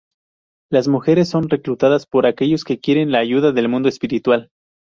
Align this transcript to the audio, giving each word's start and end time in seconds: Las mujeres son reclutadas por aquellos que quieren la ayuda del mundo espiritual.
Las 0.71 0.87
mujeres 0.87 1.29
son 1.29 1.47
reclutadas 1.47 2.07
por 2.07 2.25
aquellos 2.25 2.63
que 2.63 2.79
quieren 2.79 3.11
la 3.11 3.19
ayuda 3.19 3.51
del 3.51 3.69
mundo 3.69 3.87
espiritual. 3.87 4.49